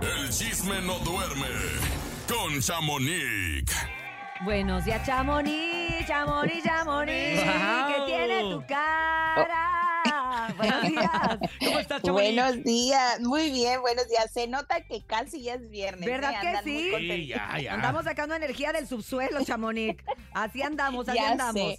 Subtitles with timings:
[0.00, 1.46] El chisme no duerme
[2.28, 3.72] con Chamonix.
[4.44, 7.44] Buenos días, Chamonix, Chamonix, Chamonix.
[7.44, 7.88] Guau.
[7.88, 10.52] ¿Qué tiene tu cara?
[10.56, 11.10] Buenos días.
[11.60, 12.34] ¿Cómo estás, Chamonix?
[12.34, 14.30] Buenos días, muy bien, buenos días.
[14.32, 16.06] Se nota que casi ya es viernes.
[16.06, 16.36] ¿Verdad ¿eh?
[16.40, 16.90] que sí?
[16.98, 17.74] Sí, ya, ya.
[17.74, 20.02] Andamos sacando energía del subsuelo, Chamonix.
[20.32, 21.76] Así andamos, así Ya andamos.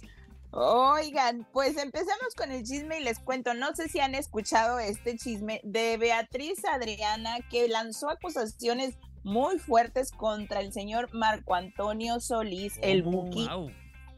[0.58, 5.14] Oigan, pues empecemos con el chisme y les cuento, no sé si han escuchado este
[5.18, 12.78] chisme de Beatriz Adriana que lanzó acusaciones muy fuertes contra el señor Marco Antonio Solís,
[12.80, 13.70] el Buki, Guau.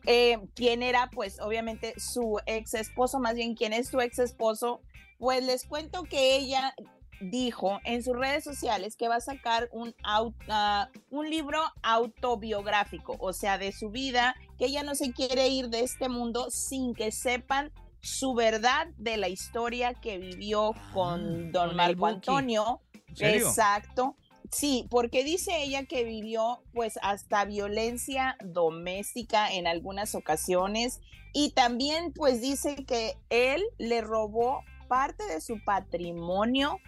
[0.06, 4.80] eh, quien era pues obviamente su ex esposo, más bien quien es su ex esposo,
[5.18, 6.72] pues les cuento que ella
[7.20, 13.32] dijo en sus redes sociales que va a sacar un, ah, un libro autobiográfico, o
[13.32, 17.12] sea, de su vida, que ella no se quiere ir de este mundo sin que
[17.12, 22.06] sepan su verdad de la historia que vivió con don con el Marco.
[22.06, 22.80] Antonio.
[23.08, 23.48] ¿En serio?
[23.48, 24.16] Exacto.
[24.50, 31.00] Sí, porque dice ella que vivió pues hasta violencia doméstica en algunas ocasiones
[31.34, 36.78] y también pues dice que él le robó parte de su patrimonio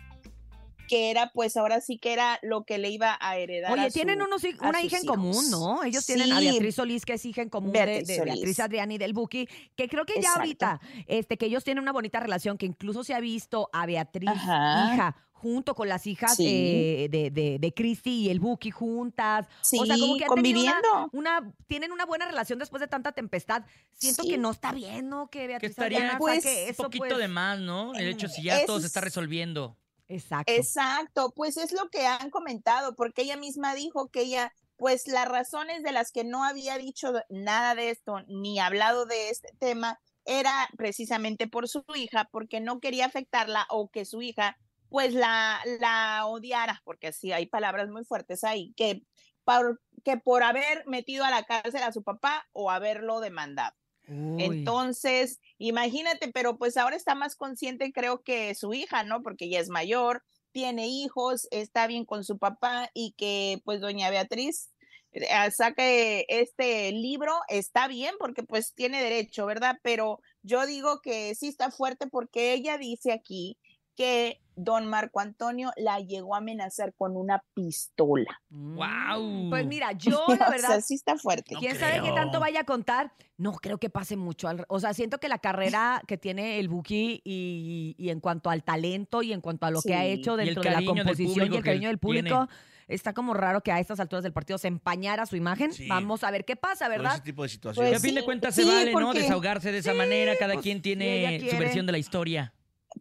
[0.90, 3.70] que era pues ahora sí que era lo que le iba a heredar.
[3.72, 5.84] Oye, a tienen unos, una hija en común, ¿no?
[5.84, 6.40] Ellos tienen a.
[6.40, 8.34] Beatriz Solís, que es hija en común de, Beatriz de Solís.
[8.34, 10.40] Beatriz Adriana y del Buki, que creo que ya Exacto.
[10.40, 14.28] ahorita, este, que ellos tienen una bonita relación, que incluso se ha visto a Beatriz,
[14.30, 14.94] Ajá.
[14.94, 16.44] hija, junto con las hijas Sí.
[16.46, 19.46] eh, de, de, de Cristi y el Buki juntas.
[19.62, 21.08] Sí, o sea, como que han una- conviviendo.
[21.12, 23.62] Una, tienen una buena relación después de tanta tempestad.
[23.94, 24.30] Siento Sí.
[24.30, 25.30] que no está bien, ¿no?
[25.30, 27.18] Que Que Beatriz estaría Adriana Pues, saque un poquito pues.
[27.18, 27.94] de más, ¿no?
[27.94, 29.76] El hecho si ya todo se está es- resolviendo.
[30.10, 30.52] Exacto.
[30.52, 35.28] Exacto, pues es lo que han comentado, porque ella misma dijo que ella, pues las
[35.28, 40.00] razones de las que no había dicho nada de esto ni hablado de este tema
[40.24, 44.56] era precisamente por su hija, porque no quería afectarla o que su hija
[44.88, 49.04] pues la, la odiara, porque así hay palabras muy fuertes ahí, que
[49.44, 53.76] por, que por haber metido a la cárcel a su papá o haberlo demandado.
[54.10, 59.22] Entonces, imagínate, pero pues ahora está más consciente, creo que su hija, ¿no?
[59.22, 64.10] Porque ella es mayor, tiene hijos, está bien con su papá y que pues doña
[64.10, 64.70] Beatriz
[65.12, 69.76] eh, saque este libro, está bien porque pues tiene derecho, ¿verdad?
[69.82, 73.58] Pero yo digo que sí está fuerte porque ella dice aquí
[73.96, 78.42] que don Marco Antonio la llegó a amenazar con una pistola.
[78.50, 79.48] ¡Guau!
[79.50, 81.54] Pues mira, yo la O sea, verdad sí está fuerte.
[81.54, 83.12] No ¿Quién sabe qué tanto vaya a contar?
[83.38, 84.48] No creo que pase mucho.
[84.48, 88.50] al- O sea, siento que la carrera que tiene el Buki y, y en cuanto
[88.50, 91.56] al talento y en cuanto a lo que ha hecho dentro de la composición y
[91.56, 92.48] el cariño del público,
[92.86, 95.72] está como raro que a estas alturas del partido se empañara su imagen.
[95.72, 95.86] Sí.
[95.88, 97.14] Vamos a ver qué pasa, Todo ¿verdad?
[97.14, 97.92] ese tipo de Y situaciones.
[97.92, 99.14] a Pues fin de cuentas se sí, vale, ¿no?
[99.14, 100.36] Desahogarse de esa manera.
[100.38, 102.52] Cada pues, quien tiene su versión de la historia.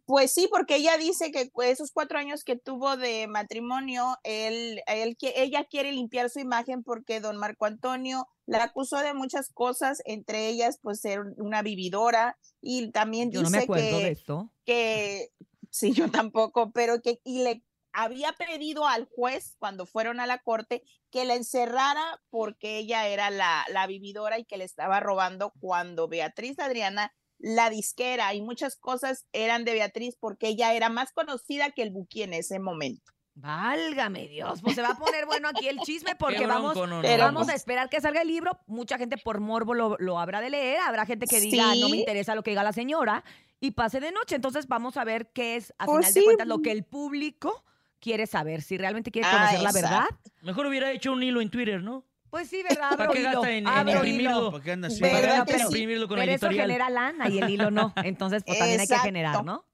[0.06, 5.16] Pues sí, porque ella dice que esos cuatro años que tuvo de matrimonio, él, él,
[5.20, 10.48] ella quiere limpiar su imagen porque don Marco Antonio la acusó de muchas cosas, entre
[10.48, 14.52] ellas pues ser una vividora y también Yo no me dice acuerdo que, de esto.
[14.64, 15.32] que,
[15.70, 20.38] sí, yo tampoco, pero que y le había pedido al juez cuando fueron a la
[20.38, 25.52] corte que la encerrara porque ella era la, la vividora y que le estaba robando
[25.60, 27.12] cuando Beatriz Adriana,
[27.42, 31.90] la disquera y muchas cosas eran de Beatriz porque ella era más conocida que el
[31.90, 33.12] Buki en ese momento.
[33.34, 36.96] Válgame Dios, pues se va a poner bueno aquí el chisme porque vamos, bronco, no,
[36.96, 37.32] no, pero no.
[37.32, 38.58] vamos a esperar que salga el libro.
[38.66, 41.98] Mucha gente por morbo lo, lo habrá de leer, habrá gente que diga no me
[41.98, 43.24] interesa lo que diga la señora
[43.60, 44.34] y pase de noche.
[44.36, 46.24] Entonces vamos a ver qué es a Pues final de sí.
[46.26, 47.64] cuentas lo que el público
[48.00, 50.04] quiere saber, si realmente quiere Ah, conocer la verdad.
[50.42, 52.04] Mejor hubiera hecho un hilo en Twitter, ¿no?
[52.30, 52.90] Pues sí, ¿verdad?
[52.90, 53.92] ¿Para Abro qué hilo, gasta en, en hilo.
[53.96, 54.50] imprimirlo?
[54.52, 55.00] ¿Por qué anda así?
[55.00, 56.66] ¿Para qué ¿Verdad gasta en que imprimirlo con el Pero eso editorial?
[56.68, 57.92] genera lana y el hilo no.
[58.04, 59.64] Entonces, pues también hay que generar, ¿no?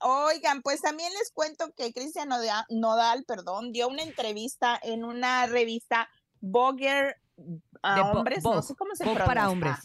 [0.00, 5.46] Oigan, pues también les cuento que Cristian Noda- Nodal, perdón, dio una entrevista en una
[5.46, 6.08] revista
[6.40, 7.16] Vogue
[7.82, 9.26] a hombres, no Vogue, sé cómo se pronuncia.
[9.26, 9.76] para hombres.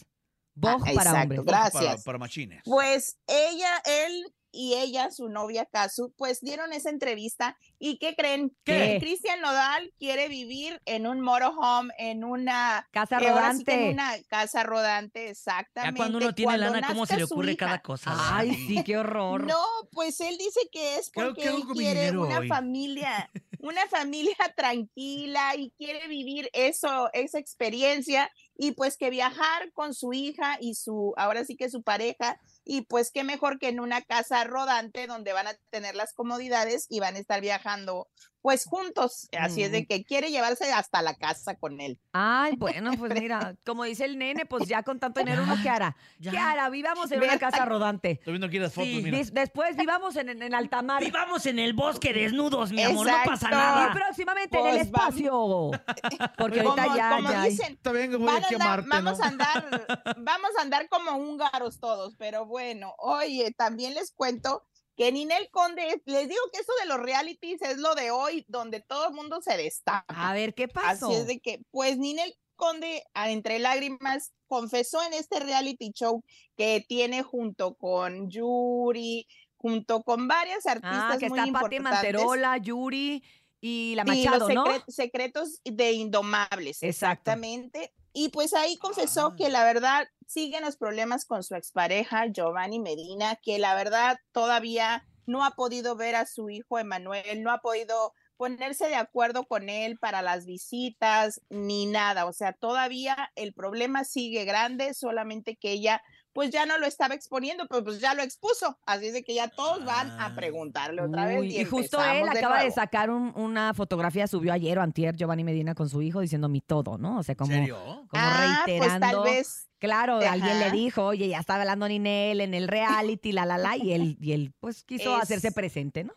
[0.54, 1.44] Vogue Ah, para exacto, hombres.
[1.44, 1.84] gracias.
[1.84, 2.62] Para, para machines.
[2.64, 8.56] Pues ella, él y ella, su novia Kazu, pues dieron esa entrevista y ¿qué creen?
[8.64, 8.74] ¿Qué?
[8.94, 13.66] Que Cristian Nodal quiere vivir en un motorhome, en una Casa eh, ahora sí en
[13.66, 13.92] rodante.
[13.92, 15.96] una casa rodante, Ya exactamente.
[15.96, 18.12] cuando uno tiene Cuando lana, ¿cómo se le ocurre cada cosa?
[18.16, 19.44] Ay, sí, qué horror.
[19.44, 19.60] No,
[19.92, 22.48] pues él dice que es ¿Qué- porque él quiere una hoy?
[22.48, 29.94] familia, una familia tranquila y quiere vivir eso, esa experiencia y pues que viajar con
[29.94, 33.80] su hija y su, ahora sí que su pareja y pues qué mejor que en
[33.80, 38.08] una casa rodante donde van a tener las comodidades y van a estar viajando
[38.44, 39.26] pues juntos.
[39.38, 41.98] Así es de que quiere llevarse hasta la casa con él.
[42.12, 45.70] Ay, bueno, pues mira, como dice el nene, pues ya con tanto dinero uno qué
[45.70, 45.96] hará.
[46.18, 46.30] Ya.
[46.30, 46.68] ¿Qué hará?
[46.68, 48.10] Vivamos en una casa rodante.
[48.10, 49.00] Estoy viendo aquí las fotos, Sí.
[49.02, 49.16] mira.
[49.16, 51.02] Des- después vivamos en, en, en alta mar.
[51.02, 53.56] Vivamos en el bosque desnudos, mi amor, no pasa Exacto.
[53.56, 53.92] Y nada.
[53.94, 55.08] próximamente en el Pues vamos.
[55.14, 55.70] espacio.
[56.36, 59.24] Porque ahorita como, ya, como ya dicen, bien voy van a andar- vamos ¿no?
[59.24, 59.86] a andar,
[60.18, 66.02] vamos a andar como húngaros todos, pero bueno, oye, también les cuento que Ninel Conde,
[66.04, 69.40] les digo que eso de los realities es lo de hoy, donde todo el mundo
[69.42, 70.04] se destaca.
[70.08, 71.06] A ver, ¿qué pasó?
[71.06, 76.22] Así es de que, pues Ninel Conde, entre lágrimas, confesó en este reality show
[76.56, 79.26] que tiene junto con Yuri,
[79.56, 82.12] junto con varias artistas Ah, que muy está Pati importantes.
[82.12, 83.24] Manterola, Yuri
[83.66, 84.64] y la Sí, Machado, los ¿no?
[84.66, 87.30] secre- secretos de Indomables, Exacto.
[87.30, 87.94] exactamente.
[88.12, 89.34] Y pues ahí confesó Ah.
[89.38, 95.06] que la verdad siguen los problemas con su expareja, Giovanni Medina, que la verdad todavía
[95.26, 99.70] no ha podido ver a su hijo Emanuel, no ha podido ponerse de acuerdo con
[99.70, 102.26] él para las visitas ni nada.
[102.26, 106.02] O sea, todavía el problema sigue grande, solamente que ella
[106.34, 108.76] pues ya no lo estaba exponiendo, pero pues ya lo expuso.
[108.84, 110.34] Así es de que ya todos van a Ah.
[110.34, 111.40] preguntarle otra vez.
[111.40, 115.16] Uy, Y, y justo él acaba de sacar un- una fotografía, subió ayer o antier
[115.16, 117.18] Giovanni Medina con su hijo diciendo mi todo, ¿no?
[117.18, 117.76] O sea, como, ¿En serio?
[117.78, 119.06] como Ah, reiterando.
[119.06, 123.32] Pues tal vez Claro, alguien le dijo, oye, ya estaba hablando Ninel en el reality,
[123.32, 126.14] la, la, la, y él, y él pues quiso Es- hacerse presente, ¿no?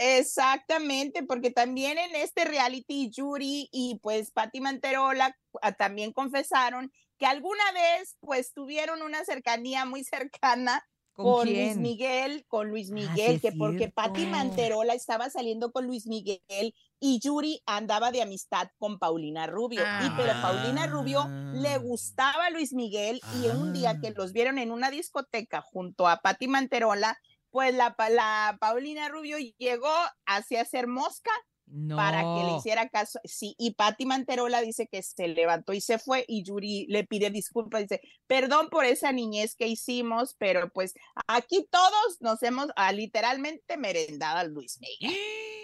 [0.00, 7.26] Exactamente, porque también en este reality Yuri y pues Patti Manterola ah, también confesaron que
[7.26, 11.76] alguna vez pues tuvieron una cercanía muy cercana con, Luis?
[11.76, 14.24] Miguel, con Luis Ah, Miguel, que porque Patti.
[14.26, 19.80] Manterola estaba saliendo con Luis Miguel y Yuri andaba de amistad con Paulina Rubio.
[19.82, 21.78] y pero Paulina Rubio le Ah.
[21.78, 24.12] gustaba a Luis Miguel y un día que Ah.
[24.16, 27.18] los vieron en una discoteca junto a Patti Manterola,
[27.50, 29.92] pues la, la Paulina Rubio llegó
[30.26, 31.32] hacia hacer mosca
[31.70, 31.96] No.
[31.96, 33.18] para que le hiciera caso.
[33.24, 37.30] Sí, y Patti Manterola dice que se levantó y se fue y Yuri le pide
[37.30, 40.94] disculpas, dice, perdón por esa niñez que hicimos, pero pues
[41.26, 45.18] aquí todos nos hemos ah, literalmente merendado a Luis Miguel.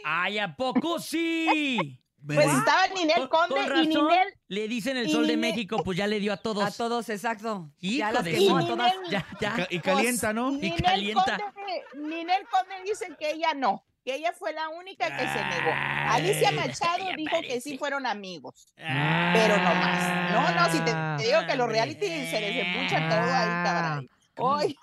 [0.05, 2.01] Ay, ¿a poco sí?
[2.27, 2.59] Pues ¿Verdad?
[2.61, 5.83] estaba Ninel Con- con Conde y razón, Ninel, Le dicen el sol de Ninel- México,
[5.85, 6.65] pues ya le dio a todos.
[6.65, 7.71] A todos, exacto.
[7.79, 8.95] ya las de quemó a Y todas.
[9.11, 9.67] Ya, ya.
[9.69, 10.53] Y calienta, ¿no?
[10.53, 11.39] Y Ninel calienta.
[11.39, 15.73] Conde, Ninel Conde dice que ella no, que ella fue la única que se negó.
[16.09, 18.67] Alicia Ay, Machado dijo que sí fueron amigos.
[18.79, 19.33] Ah.
[19.35, 20.31] pero no más.
[20.31, 21.79] No, no, si te, te digo que los Hombre.
[21.81, 24.11] reality se desembucha todo ahí, cabrón.
[24.37, 24.75] Oigan,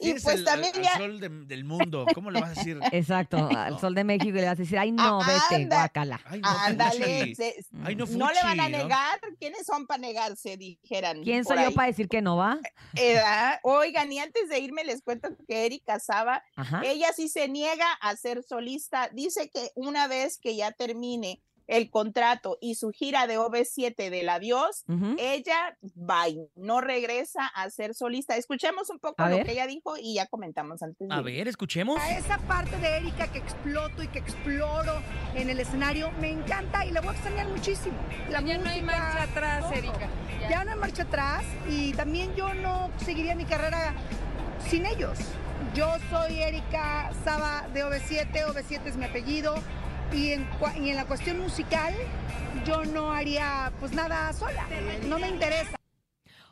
[0.00, 2.06] y pues el- también al ya- sol de- del mundo.
[2.14, 2.78] ¿Cómo le vas a decir?
[2.92, 5.76] Exacto, al sol de México y le vas a decir, ay, no, vete, Anda.
[5.76, 6.20] guacala.
[6.26, 7.34] Ay, no, ándale, Fuchi.
[7.34, 8.78] se- Ay, no, no le van a ¿no?
[8.78, 9.20] negar.
[9.38, 10.56] ¿Quiénes son para negarse?
[10.56, 11.22] Dijeran.
[11.22, 11.74] ¿Quién soy yo ahí.
[11.74, 12.58] para decir que no va?
[12.94, 16.82] Eh, ah, Oigan, y antes de irme les cuento que Erika Saba, Ajá.
[16.84, 19.08] ella sí se niega a ser solista.
[19.12, 24.28] Dice que una vez que ya termine el contrato y su gira de OV7 del
[24.28, 25.14] adiós, Ujú.
[25.18, 28.36] ella va y no regresa a ser solista.
[28.36, 29.46] Escuchemos un poco A lo ver.
[29.46, 31.06] que ella dijo y ya comentamos antes.
[31.10, 31.98] A de- ver, escuchemos.
[32.00, 35.00] A esa parte de Erika que exploto y que exploro
[35.34, 37.96] en el escenario me encanta y la voy a extrañar muchísimo.
[38.30, 39.72] La ya no hay marcha atrás, todo.
[39.74, 40.08] Erika.
[40.50, 40.64] Ya.
[40.64, 43.94] no hay marcha atrás y también yo no seguiría mi carrera
[44.68, 45.18] sin ellos.
[45.74, 49.54] Yo soy Erika Saba de OV7, OV7 es mi apellido
[50.12, 51.94] y en, cua- y en la cuestión musical
[52.66, 54.66] yo no haría pues nada sola.
[55.08, 55.76] No me interesa.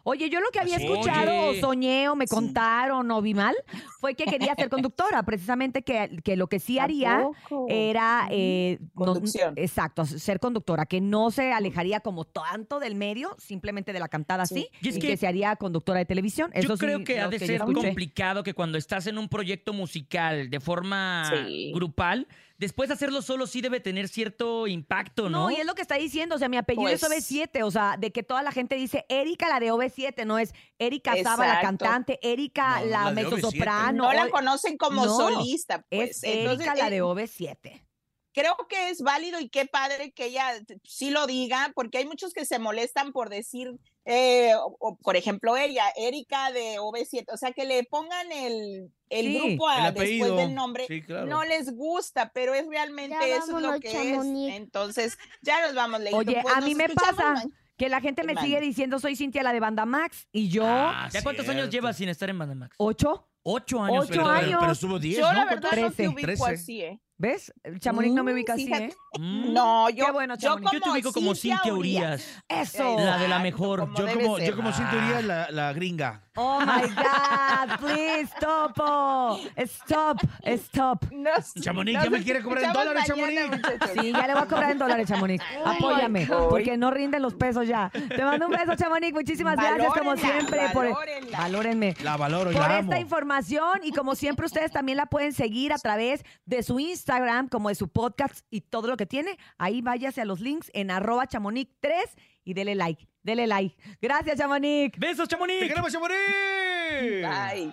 [0.05, 0.87] Oye, yo lo que había Así.
[0.87, 3.55] escuchado, o soñé, o me contaron, o vi mal,
[4.01, 5.23] fue que quería ser conductora.
[5.23, 7.29] Precisamente que, que lo que sí ¿A haría
[7.69, 9.53] era eh, no- Conducción.
[9.57, 14.47] exacto, ser conductora, que no se alejaría como tanto del medio, simplemente de la cantada
[14.47, 14.55] Sí.
[14.55, 16.51] sí, Y es y que- que, se haría conductora de televisión.
[16.55, 17.89] Eso Yo sí, creo que ha de ser escuché.
[17.89, 21.71] complicado que cuando estás en un proyecto musical de forma Sí.
[21.75, 22.27] grupal,
[22.59, 25.45] después hacerlo solo sí debe tener cierto impacto, ¿no?
[25.45, 27.71] No, y es lo que está diciendo, o sea, mi apellido es Pues- OV7, o
[27.71, 31.47] sea, de que toda la gente dice Erika la de OV7, no es Erika Saba
[31.47, 34.05] la cantante, Erika No, la, la de mezzosoprano.
[34.05, 36.11] No la conocen como No, solista, pues.
[36.11, 37.88] es Entonces, Erika la eh, de OV7.
[38.39, 40.53] Creo que es válido y qué padre que ella
[40.85, 43.73] sí lo diga, porque hay muchos que se molestan por decir,
[44.05, 48.91] eh, o- o, por ejemplo, ella, Erika de OV7, o sea, que le pongan el,
[49.11, 50.87] el Sí, grupo a- después del nombre.
[50.87, 51.27] Sí, claro.
[51.27, 54.51] No les gusta, pero es realmente Ya eso es lo que Chamonix.
[54.51, 54.57] es.
[54.57, 56.17] Entonces, ya nos vamos, Leito.
[56.19, 57.45] Oye, Pues a mí me pasa
[57.77, 61.09] que la gente me sigue diciendo soy Cintia la de Banda Max y yo Ah,
[61.13, 62.75] ¿Ya cuántos años llevas sin estar en Bandamax?
[62.79, 63.29] ocho.
[63.43, 64.05] Ocho años.
[64.05, 64.57] Ocho pero, años.
[64.61, 65.33] pero estuvo 10, Yo ¿no?
[65.39, 66.09] la verdad no te Trece.
[66.09, 66.45] ubico Trece.
[66.55, 67.01] así, ¿eh?
[67.21, 67.53] ¿Ves?
[67.65, 68.73] El Chamonix no me ubica así.
[68.73, 68.95] ¿eh?
[69.19, 69.53] Mm.
[69.53, 70.73] No, yo, Qué bueno, yo Chamonix.
[70.73, 72.25] Yo te ubico como Cintia Urias.
[72.49, 72.97] Eso.
[72.97, 73.81] La de la mejor.
[73.81, 74.51] como Yo como, ser.
[74.51, 76.23] yo como cinturía la, la gringa.
[76.37, 79.41] Oh my God, please, Topo.
[79.57, 81.05] Stop, stop.
[81.11, 81.31] No,
[81.61, 83.41] Chamonix, nos ya me quiere cobrar en dólares, Chamonix.
[84.01, 85.43] Sí, ya le voy a cobrar en dólares, Chamonix.
[85.65, 86.51] Apóyame, God.
[86.51, 87.91] porque no rinden los pesos ya.
[87.91, 89.13] Te mando un beso, Chamonix.
[89.13, 90.61] Muchísimas gracias, como Valórenla, siempre.
[90.73, 91.39] por valórenla.
[91.39, 91.95] Valórenme.
[92.05, 92.95] La valoro por esta amo.
[92.97, 93.28] información
[93.83, 97.75] y como siempre ustedes también la pueden seguir a través de su Instagram, como de
[97.75, 99.39] su podcast y todo lo que tiene.
[99.59, 101.93] Ahí váyase a los links en arroba chamonix3
[102.45, 103.77] y dele like, dele like.
[104.01, 104.99] Gracias, Chamonix.
[104.99, 105.61] Besos, Chamonix.
[105.61, 106.19] ¡Te queremos, Chamonix!
[107.23, 107.71] Bye.